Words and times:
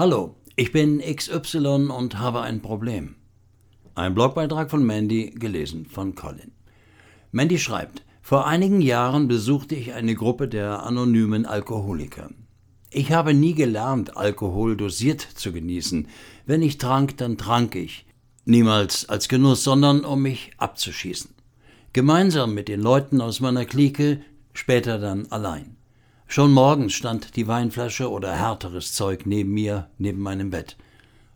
Hallo, 0.00 0.36
ich 0.56 0.72
bin 0.72 1.00
XY 1.00 1.90
und 1.90 2.18
habe 2.18 2.40
ein 2.40 2.62
Problem. 2.62 3.16
Ein 3.94 4.14
Blogbeitrag 4.14 4.70
von 4.70 4.82
Mandy, 4.82 5.28
gelesen 5.28 5.84
von 5.84 6.14
Colin. 6.14 6.52
Mandy 7.32 7.58
schreibt, 7.58 8.02
vor 8.22 8.46
einigen 8.46 8.80
Jahren 8.80 9.28
besuchte 9.28 9.74
ich 9.74 9.92
eine 9.92 10.14
Gruppe 10.14 10.48
der 10.48 10.84
anonymen 10.84 11.44
Alkoholiker. 11.44 12.30
Ich 12.90 13.12
habe 13.12 13.34
nie 13.34 13.52
gelernt, 13.52 14.16
Alkohol 14.16 14.74
dosiert 14.74 15.20
zu 15.20 15.52
genießen. 15.52 16.08
Wenn 16.46 16.62
ich 16.62 16.78
trank, 16.78 17.18
dann 17.18 17.36
trank 17.36 17.74
ich. 17.74 18.06
Niemals 18.46 19.06
als 19.06 19.28
Genuss, 19.28 19.64
sondern 19.64 20.06
um 20.06 20.22
mich 20.22 20.52
abzuschießen. 20.56 21.34
Gemeinsam 21.92 22.54
mit 22.54 22.68
den 22.68 22.80
Leuten 22.80 23.20
aus 23.20 23.40
meiner 23.40 23.66
Clique, 23.66 24.22
später 24.54 24.98
dann 24.98 25.26
allein. 25.26 25.76
Schon 26.32 26.52
morgens 26.52 26.92
stand 26.92 27.34
die 27.34 27.48
Weinflasche 27.48 28.08
oder 28.08 28.32
härteres 28.32 28.92
Zeug 28.92 29.26
neben 29.26 29.52
mir, 29.52 29.88
neben 29.98 30.20
meinem 30.20 30.50
Bett, 30.50 30.76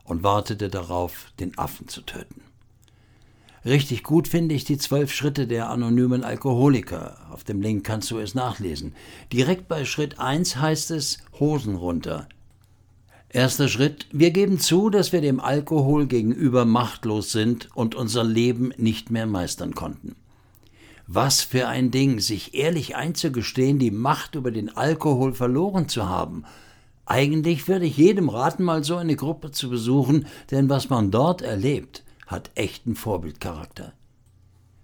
und 0.05 0.23
wartete 0.23 0.69
darauf, 0.69 1.33
den 1.41 1.59
Affen 1.59 1.89
zu 1.89 2.03
töten. 2.03 2.43
Richtig 3.65 4.05
gut 4.05 4.29
finde 4.29 4.55
ich 4.55 4.63
die 4.63 4.79
zwölf 4.79 5.13
Schritte 5.13 5.49
der 5.49 5.69
anonymen 5.69 6.23
Alkoholiker. 6.23 7.17
Auf 7.33 7.43
dem 7.43 7.61
Link 7.61 7.83
kannst 7.83 8.13
du 8.13 8.21
es 8.21 8.37
nachlesen. 8.37 8.95
Direkt 9.33 9.67
bei 9.67 9.85
Schritt 9.85 10.21
1 10.21 10.59
heißt 10.59 10.93
es 10.93 11.19
Hosen 11.41 11.75
runter. 11.75 12.29
Erster 13.31 13.67
Schritt. 13.67 14.07
Wir 14.13 14.31
geben 14.31 14.61
zu, 14.61 14.91
dass 14.91 15.11
wir 15.11 15.21
dem 15.21 15.41
Alkohol 15.41 16.07
gegenüber 16.07 16.65
machtlos 16.65 17.33
sind 17.33 17.69
und 17.75 17.97
unser 17.97 18.23
Leben 18.23 18.73
nicht 18.77 19.11
mehr 19.11 19.27
meistern 19.27 19.75
konnten. 19.75 20.15
Was 21.07 21.43
für 21.43 21.69
ein 21.69 21.91
Ding, 21.91 22.19
sich 22.19 22.55
ehrlich 22.55 22.97
einzugestehen, 22.97 23.79
die 23.79 23.91
Macht 23.91 24.37
über 24.37 24.51
den 24.51 24.75
Alkohol 24.75 25.35
verloren 25.35 25.89
zu 25.89 26.09
haben. 26.09 26.45
Eigentlich 27.05 27.69
würde 27.69 27.85
ich 27.85 27.99
jedem 27.99 28.31
raten, 28.31 28.65
mal 28.65 28.83
so 28.85 28.97
eine 28.97 29.15
Gruppe 29.15 29.51
zu 29.51 29.69
besuchen, 29.69 30.27
denn 30.51 30.71
was 30.71 30.89
man 30.89 31.11
dort 31.11 31.43
erlebt, 31.43 32.05
hat 32.27 32.51
echten 32.55 32.95
Vorbildcharakter. 32.95 33.93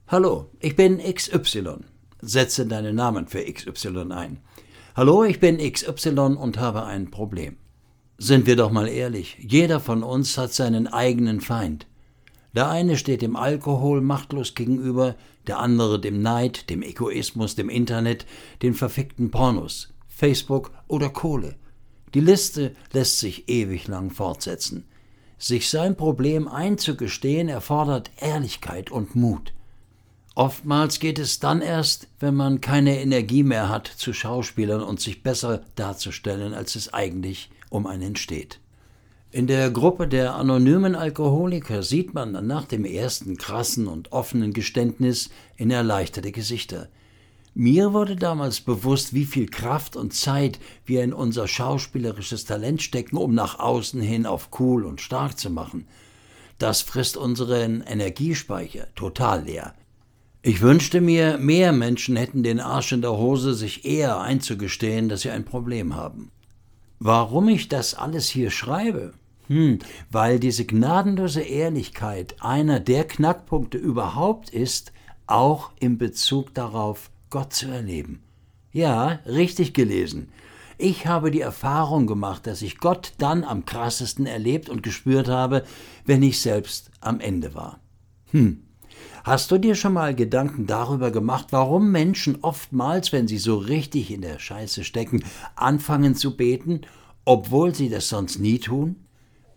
Hallo, 0.08 0.50
ich 0.60 0.76
bin 0.76 0.98
XY. 0.98 1.76
Setze 2.20 2.66
deinen 2.66 2.96
Namen 2.96 3.26
für 3.26 3.42
XY 3.42 4.12
ein. 4.12 4.40
Hallo, 4.94 5.24
ich 5.24 5.40
bin 5.40 5.56
XY 5.56 6.36
und 6.36 6.58
habe 6.58 6.84
ein 6.84 7.10
Problem. 7.10 7.56
Sind 8.18 8.46
wir 8.46 8.56
doch 8.56 8.70
mal 8.70 8.88
ehrlich, 8.88 9.38
jeder 9.40 9.80
von 9.80 10.02
uns 10.02 10.36
hat 10.36 10.52
seinen 10.52 10.86
eigenen 10.86 11.40
Feind. 11.40 11.86
Der 12.54 12.68
eine 12.68 12.96
steht 12.96 13.22
dem 13.22 13.36
Alkohol 13.36 14.00
machtlos 14.00 14.54
gegenüber, 14.54 15.14
der 15.46 15.58
andere 15.58 16.00
dem 16.00 16.20
Neid, 16.20 16.68
dem 16.68 16.82
Egoismus, 16.82 17.54
dem 17.54 17.68
Internet, 17.68 18.26
den 18.62 18.74
verfickten 18.74 19.30
Pornos, 19.30 19.92
Facebook 20.08 20.72
oder 20.88 21.10
Kohle. 21.10 21.56
Die 22.14 22.20
Liste 22.20 22.74
lässt 22.92 23.20
sich 23.20 23.48
ewig 23.48 23.86
lang 23.86 24.10
fortsetzen. 24.10 24.84
Sich 25.38 25.70
sein 25.70 25.96
Problem 25.96 26.48
einzugestehen 26.48 27.48
erfordert 27.48 28.10
Ehrlichkeit 28.20 28.90
und 28.90 29.14
Mut. 29.14 29.52
Oftmals 30.34 31.00
geht 31.00 31.18
es 31.18 31.38
dann 31.38 31.60
erst, 31.62 32.08
wenn 32.18 32.34
man 32.34 32.60
keine 32.60 33.00
Energie 33.00 33.42
mehr 33.42 33.68
hat 33.68 33.86
zu 33.86 34.12
Schauspielern 34.12 34.82
und 34.82 35.00
sich 35.00 35.22
besser 35.22 35.62
darzustellen, 35.76 36.52
als 36.52 36.76
es 36.76 36.92
eigentlich 36.92 37.50
um 37.68 37.86
einen 37.86 38.16
steht. 38.16 38.60
In 39.32 39.46
der 39.46 39.70
Gruppe 39.70 40.08
der 40.08 40.34
anonymen 40.34 40.96
Alkoholiker 40.96 41.84
sieht 41.84 42.14
man 42.14 42.32
nach 42.48 42.64
dem 42.64 42.84
ersten 42.84 43.36
krassen 43.36 43.86
und 43.86 44.10
offenen 44.10 44.52
Geständnis 44.52 45.30
in 45.56 45.70
erleichterte 45.70 46.32
Gesichter. 46.32 46.88
Mir 47.54 47.92
wurde 47.92 48.16
damals 48.16 48.60
bewusst, 48.60 49.14
wie 49.14 49.24
viel 49.24 49.46
Kraft 49.46 49.94
und 49.94 50.14
Zeit 50.14 50.58
wir 50.84 51.04
in 51.04 51.12
unser 51.12 51.46
schauspielerisches 51.46 52.44
Talent 52.44 52.82
stecken, 52.82 53.16
um 53.16 53.32
nach 53.32 53.60
außen 53.60 54.00
hin 54.00 54.26
auf 54.26 54.48
cool 54.58 54.84
und 54.84 55.00
stark 55.00 55.38
zu 55.38 55.48
machen. 55.48 55.86
Das 56.58 56.82
frisst 56.82 57.16
unseren 57.16 57.82
Energiespeicher 57.82 58.88
total 58.96 59.44
leer. 59.44 59.74
Ich 60.42 60.60
wünschte 60.60 61.00
mir, 61.00 61.38
mehr 61.38 61.70
Menschen 61.70 62.16
hätten 62.16 62.42
den 62.42 62.58
Arsch 62.58 62.90
in 62.90 63.00
der 63.00 63.16
Hose, 63.16 63.54
sich 63.54 63.84
eher 63.84 64.18
einzugestehen, 64.20 65.08
dass 65.08 65.20
sie 65.20 65.30
ein 65.30 65.44
Problem 65.44 65.94
haben. 65.94 66.32
Warum 66.98 67.48
ich 67.48 67.68
das 67.68 67.94
alles 67.94 68.28
hier 68.28 68.50
schreibe? 68.50 69.12
Hm, 69.50 69.80
weil 70.12 70.38
diese 70.38 70.64
gnadenlose 70.64 71.40
Ehrlichkeit 71.40 72.36
einer 72.38 72.78
der 72.78 73.04
Knackpunkte 73.04 73.78
überhaupt 73.78 74.50
ist, 74.50 74.92
auch 75.26 75.72
in 75.80 75.98
Bezug 75.98 76.54
darauf, 76.54 77.10
Gott 77.30 77.52
zu 77.52 77.66
erleben. 77.66 78.22
Ja, 78.70 79.18
richtig 79.26 79.74
gelesen. 79.74 80.28
Ich 80.78 81.08
habe 81.08 81.32
die 81.32 81.40
Erfahrung 81.40 82.06
gemacht, 82.06 82.46
dass 82.46 82.62
ich 82.62 82.78
Gott 82.78 83.12
dann 83.18 83.42
am 83.42 83.64
krassesten 83.64 84.24
erlebt 84.24 84.68
und 84.68 84.84
gespürt 84.84 85.26
habe, 85.26 85.64
wenn 86.04 86.22
ich 86.22 86.40
selbst 86.40 86.92
am 87.00 87.18
Ende 87.18 87.52
war. 87.52 87.80
Hm. 88.30 88.62
Hast 89.24 89.50
du 89.50 89.58
dir 89.58 89.74
schon 89.74 89.94
mal 89.94 90.14
Gedanken 90.14 90.68
darüber 90.68 91.10
gemacht, 91.10 91.48
warum 91.50 91.90
Menschen 91.90 92.38
oftmals, 92.42 93.10
wenn 93.10 93.26
sie 93.26 93.38
so 93.38 93.58
richtig 93.58 94.12
in 94.12 94.22
der 94.22 94.38
Scheiße 94.38 94.84
stecken, 94.84 95.24
anfangen 95.56 96.14
zu 96.14 96.36
beten, 96.36 96.82
obwohl 97.24 97.74
sie 97.74 97.88
das 97.88 98.08
sonst 98.08 98.38
nie 98.38 98.60
tun? 98.60 98.94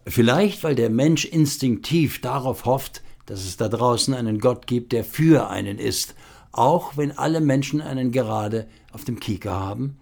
Vielleicht, 0.06 0.64
weil 0.64 0.76
der 0.76 0.90
Mensch 0.90 1.26
instinktiv 1.26 2.22
darauf 2.22 2.66
hofft, 2.66 3.02
dass 3.26 3.46
es 3.46 3.58
da 3.58 3.70
draußen 3.70 4.14
einen 4.14 4.40
Gott 4.40 4.68
gibt, 4.68 4.92
der 4.92 5.04
für 5.04 5.50
einen 5.50 5.80
ist 5.80 6.16
auch 6.54 6.96
wenn 6.98 7.12
alle 7.12 7.42
Menschen 7.42 7.82
einen 7.82 8.12
gerade 8.12 8.68
auf 8.94 9.04
dem 9.04 9.20
Kieker 9.20 9.52
haben? 9.52 9.98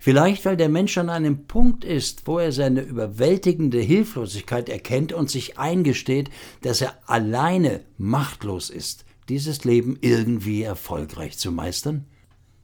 Vielleicht, 0.00 0.44
weil 0.44 0.56
der 0.56 0.68
Mensch 0.68 0.98
an 0.98 1.08
einem 1.08 1.46
Punkt 1.46 1.84
ist, 1.84 2.26
wo 2.26 2.38
er 2.38 2.52
seine 2.52 2.80
überwältigende 2.80 3.78
Hilflosigkeit 3.78 4.68
erkennt 4.68 5.12
und 5.12 5.30
sich 5.30 5.58
eingesteht, 5.58 6.30
dass 6.62 6.80
er 6.80 6.98
alleine 7.06 7.84
machtlos 7.96 8.70
ist, 8.70 9.04
dieses 9.28 9.64
Leben 9.64 9.96
irgendwie 10.00 10.62
erfolgreich 10.62 11.38
zu 11.38 11.52
meistern? 11.52 12.06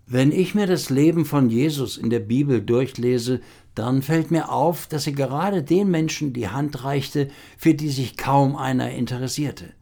Wenn 0.07 0.33
ich 0.33 0.55
mir 0.55 0.67
das 0.67 0.91
Leben 0.91 1.25
von 1.25 1.49
Jesus 1.49 1.97
in 1.97 2.11
der 2.11 2.21
Bibel 2.21 2.61
durchlese, 2.61 3.41
dann 3.75 4.03
fällt 4.03 4.31
mir 4.31 4.51
auf, 4.51 4.87
dass 4.87 5.07
er 5.07 5.15
gerade 5.15 5.63
den 5.63 5.91
Menschen 5.91 6.33
die 6.33 6.49
Hand 6.49 6.85
reichte, 6.85 7.29
für 7.59 7.75
die 7.75 7.91
sich 7.91 8.17
kaum 8.17 8.57
einer 8.57 8.91
interessierte. 8.91 9.73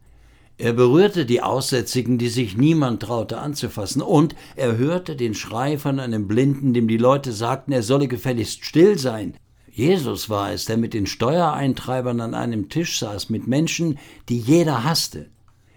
Er 0.57 0.73
berührte 0.73 1.25
die 1.25 1.41
Aussätzigen, 1.41 2.17
die 2.17 2.29
sich 2.29 2.57
niemand 2.57 3.01
traute 3.01 3.39
anzufassen, 3.39 4.01
und 4.01 4.35
er 4.55 4.77
hörte 4.77 5.15
den 5.15 5.33
Schrei 5.33 5.77
von 5.77 5.99
einem 5.99 6.27
Blinden, 6.27 6.73
dem 6.73 6.87
die 6.87 6.97
Leute 6.97 7.31
sagten, 7.31 7.71
er 7.71 7.83
solle 7.83 8.07
gefälligst 8.07 8.63
still 8.63 8.97
sein. 8.97 9.35
Jesus 9.71 10.29
war 10.29 10.51
es, 10.51 10.65
der 10.65 10.77
mit 10.77 10.93
den 10.93 11.07
Steuereintreibern 11.07 12.21
an 12.21 12.35
einem 12.35 12.69
Tisch 12.69 12.99
saß, 12.99 13.31
mit 13.31 13.47
Menschen, 13.47 13.97
die 14.29 14.37
jeder 14.37 14.83
hasste. 14.83 15.31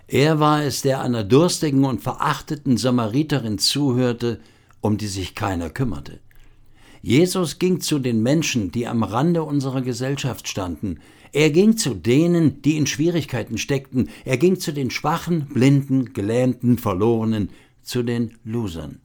Er 0.07 0.39
war 0.39 0.63
es, 0.63 0.83
der 0.83 1.01
einer 1.01 1.25
durstigen 1.25 1.85
und 1.85 2.03
verachteten 2.03 2.77
Samariterin 2.77 3.59
zuhörte, 3.59 4.41
um 4.83 4.99
die 4.99 5.09
sich 5.09 5.35
keiner 5.35 5.71
kümmerte. 5.71 6.21
Jesus 7.07 7.61
ging 7.61 7.81
zu 7.81 8.01
den 8.01 8.21
Menschen, 8.21 8.73
die 8.73 8.89
am 8.89 9.05
Rande 9.05 9.45
unserer 9.45 9.81
Gesellschaft 9.81 10.49
standen. 10.49 10.99
Er 11.31 11.51
ging 11.51 11.77
zu 11.77 11.95
denen, 11.95 12.63
die 12.63 12.77
in 12.77 12.89
Schwierigkeiten 12.89 13.59
steckten. 13.59 14.09
Er 14.25 14.39
ging 14.39 14.59
zu 14.59 14.73
den 14.73 14.91
Schwachen, 14.91 15.47
Blinden, 15.47 16.15
Gelähmten, 16.15 16.79
Verlorenen, 16.79 17.51
zu 17.81 18.03
den 18.03 18.35
Losern. 18.43 18.99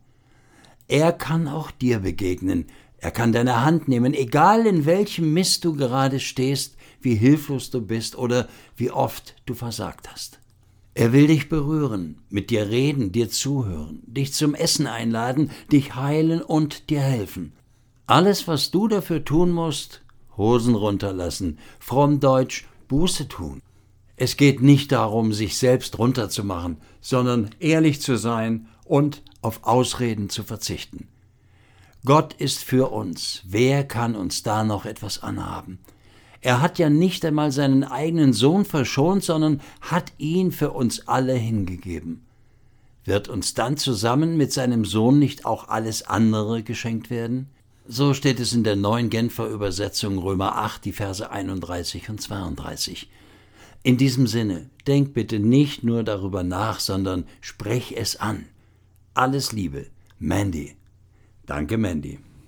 Er 0.88 1.12
kann 1.12 1.48
auch 1.48 1.70
dir 1.70 2.00
begegnen. 2.00 2.66
Er 2.98 3.12
kann 3.12 3.34
deine 3.34 3.64
Hand 3.64 3.88
nehmen, 3.88 4.16
egal 4.16 4.66
in 4.66 4.88
welchem 4.88 5.32
Mist 5.32 5.64
du 5.64 5.76
gerade 5.76 6.20
stehst, 6.20 6.78
wie 7.02 7.14
hilflos 7.14 7.70
du 7.70 7.82
bist 7.82 8.18
oder 8.18 8.50
wie 8.76 8.90
oft 8.90 9.36
du 9.46 9.54
versagt 9.54 10.12
hast. 10.12 10.40
Er 10.96 11.14
will 11.14 11.28
dich 11.28 11.50
berühren, 11.50 12.18
mit 12.32 12.50
dir 12.50 12.68
reden, 12.68 13.12
dir 13.12 13.30
zuhören, 13.30 14.02
dich 14.08 14.34
zum 14.34 14.56
Essen 14.56 14.88
einladen, 14.88 15.52
dich 15.72 15.94
heilen 15.94 16.42
und 16.42 16.90
dir 16.90 17.02
helfen. 17.02 17.54
Alles, 18.08 18.48
was 18.48 18.72
du 18.72 18.88
dafür 18.88 19.24
tun 19.24 19.52
musst, 19.52 20.02
Hosen 20.38 20.76
runterlassen, 20.76 21.60
fromm 21.80 22.20
Deutsch, 22.20 22.68
Buße 22.88 23.28
tun. 23.28 23.62
Es 24.18 24.38
geht 24.38 24.62
nicht 24.62 24.92
darum, 24.92 25.34
sich 25.34 25.58
selbst 25.58 25.98
runterzumachen, 25.98 26.78
sondern 27.00 27.50
ehrlich 27.60 28.02
zu 28.02 28.18
sein 28.18 28.68
und 28.86 29.24
auf 29.42 29.64
Ausreden 29.64 30.30
zu 30.30 30.44
verzichten. 30.44 31.08
Gott 32.06 32.34
ist 32.34 32.64
für 32.64 32.92
uns. 32.92 33.44
Wer 33.46 33.84
kann 33.84 34.16
uns 34.16 34.44
da 34.44 34.64
noch 34.64 34.86
etwas 34.86 35.22
anhaben? 35.24 35.80
Er 36.42 36.62
hat 36.62 36.80
ja 36.80 36.90
nicht 36.90 37.24
einmal 37.24 37.52
seinen 37.52 37.84
eigenen 37.84 38.34
Sohn 38.34 38.66
verschont, 38.66 39.24
sondern 39.24 39.62
hat 39.82 40.12
ihn 40.18 40.52
für 40.52 40.72
uns 40.72 41.08
alle 41.08 41.34
hingegeben. 41.34 42.26
Wird 43.06 43.28
uns 43.28 43.54
dann 43.54 43.78
zusammen 43.78 44.38
mit 44.38 44.52
seinem 44.52 44.86
Sohn 44.86 45.20
nicht 45.20 45.46
auch 45.46 45.70
alles 45.70 46.04
andere 46.04 46.64
geschenkt 46.64 47.10
werden? 47.10 47.50
So 47.88 48.14
steht 48.14 48.40
es 48.40 48.54
in 48.54 48.64
der 48.64 48.76
neuen 48.76 49.10
Genfer 49.10 49.48
Übersetzung 49.48 50.20
Römer 50.20 50.56
8, 50.58 50.86
die 50.86 50.92
Verse 50.92 51.30
31 51.30 52.10
und 52.10 52.22
32. 52.22 53.10
In 53.84 53.98
diesem 53.98 54.28
Sinne, 54.28 54.70
denk 54.86 55.14
bitte 55.14 55.40
nicht 55.40 55.84
nur 55.84 56.04
darüber 56.04 56.44
nach, 56.44 56.80
sondern 56.80 57.26
sprech 57.42 57.94
es 57.98 58.16
an. 58.18 58.46
Alles 59.16 59.52
Liebe, 59.52 59.88
Mandy. 60.20 60.76
Danke, 61.48 61.78
Mandy. 61.78 62.20